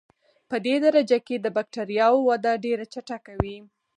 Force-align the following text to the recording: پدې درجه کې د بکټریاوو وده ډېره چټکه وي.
پدې 0.49 0.75
درجه 0.85 1.17
کې 1.27 1.35
د 1.39 1.47
بکټریاوو 1.57 2.25
وده 2.29 2.51
ډېره 2.65 2.85
چټکه 2.93 3.33
وي. 3.41 3.57